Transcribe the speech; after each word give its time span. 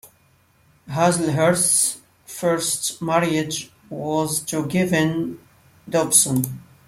Hazlehurst's 0.87 1.99
first 2.25 3.03
marriage 3.03 3.71
was 3.87 4.39
to 4.41 4.65
Kevin 4.65 5.37
Dobson. 5.87 6.63